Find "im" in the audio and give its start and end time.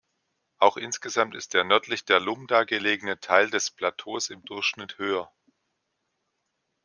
4.31-4.43